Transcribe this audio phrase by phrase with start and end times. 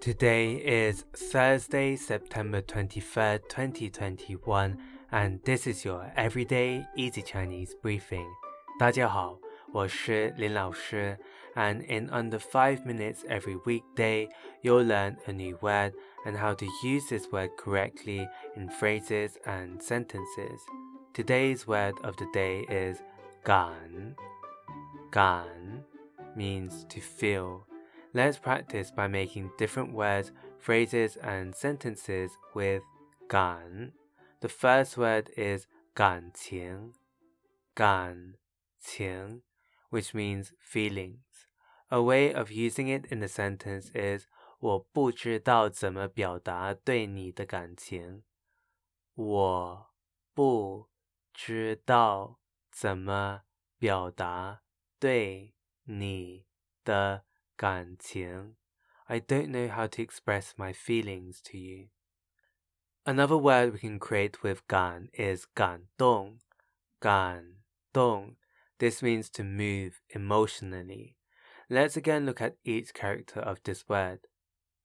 [0.00, 4.78] Today is Thursday, September 23rd, 2021,
[5.10, 8.26] and this is your everyday easy Chinese briefing.
[8.78, 9.38] 大家好，
[9.72, 11.18] 我是林老师,
[11.54, 14.28] and in under 5 minutes every weekday,
[14.62, 15.92] you'll learn a new word
[16.24, 20.60] and how to use this word correctly in phrases and sentences.
[21.14, 22.98] Today's word of the day is
[23.42, 24.14] 感.
[25.10, 25.84] 感
[26.36, 27.66] means to feel.
[28.12, 32.82] Let's practice by making different words, phrases, and sentences with
[33.28, 33.92] 感.
[34.40, 36.94] The first word is 感情,
[37.74, 38.34] 感
[38.80, 39.42] 情,
[39.90, 41.46] which means feelings.
[41.90, 44.26] A way of using it in a sentence is
[44.58, 48.22] 我不知道怎么表达对你的感情。
[49.14, 49.94] 我
[50.34, 50.88] 不
[51.32, 52.40] 知道
[52.70, 53.42] 怎么
[53.78, 54.62] 表达
[54.98, 55.54] 对
[55.84, 56.46] 你
[56.84, 57.24] 的
[57.60, 58.56] 感情。
[59.06, 61.88] I don't know how to express my feelings to you.
[63.04, 66.40] Another word we can create with 感 is 感动,
[66.98, 68.36] 感动.
[68.78, 71.14] This means to move emotionally.
[71.68, 74.26] Let's again look at each character of this word.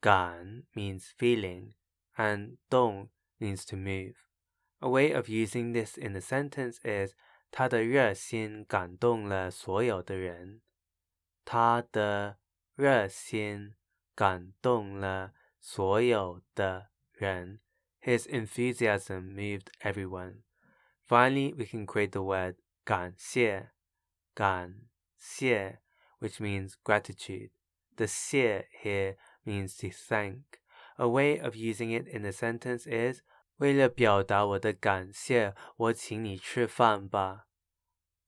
[0.02, 1.74] 感 means feeling
[2.16, 4.14] and 动 means to move.
[4.82, 7.16] A way of using this in a sentence is
[7.52, 10.62] 他的热心感动了所有的人。
[11.44, 12.38] 他的
[12.76, 13.76] 热心
[14.16, 17.60] 感动了所有的人。
[18.02, 20.42] His enthusiasm moved everyone.
[21.08, 23.70] Finally, we can create the word 感谢,
[24.34, 25.80] 感谢,
[26.20, 27.52] which means gratitude.
[27.96, 30.44] The 谢 here means to thank.
[30.96, 33.22] A way of using it in a sentence is
[33.58, 37.48] 为了表达我的感谢，我请你吃饭吧。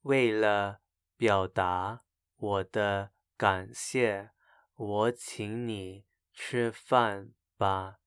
[0.02, 0.81] 为了
[1.17, 2.03] 表达
[2.35, 4.31] 我的感谢。
[4.77, 7.99] 我请你吃饭吧.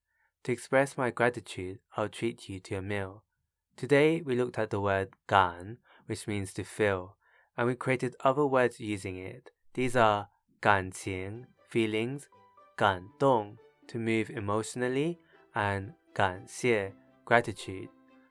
[0.43, 3.23] To express my gratitude, I'll treat you to a meal.
[3.75, 7.15] Today we looked at the word 感, which means to feel,
[7.55, 9.51] and we created other words using it.
[9.73, 10.27] These are
[10.61, 12.23] 感情, feelings,
[12.75, 13.57] 感动,
[13.87, 15.17] to move emotionally,
[15.53, 16.93] and 感谢,
[17.25, 17.89] gratitude.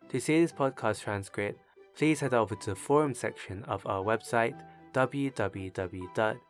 [0.08, 1.58] To see this podcast transcript,
[1.96, 4.54] please head over to the forum section of our website
[4.92, 6.49] www